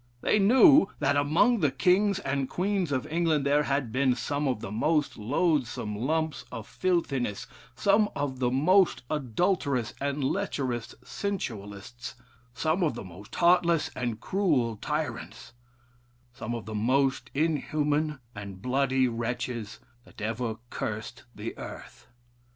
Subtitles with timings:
[0.21, 4.59] They knew that among the kings and queens of England there had been some of
[4.59, 12.15] the most loathsome lumps of filthiness some of the most adulterous and lecherous sensualists
[12.55, 15.53] some of the most heartless and cruel tyrants
[16.33, 22.07] some of the most inhuman and bloody wretches that ever cursed the earth.